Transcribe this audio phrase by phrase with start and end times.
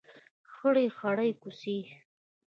[0.53, 1.77] خړې خړۍ کوڅې